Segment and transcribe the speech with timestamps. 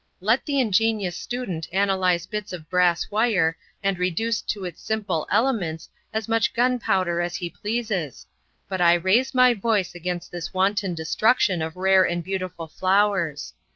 [0.19, 5.89] Let the ingenious student analyze bits of brass wire, and reduce to its simple elements
[6.11, 8.25] as much gunpowder as he pleases,
[8.67, 13.53] but I raise my voice against this wanton destruction of rare and beautiful flowers.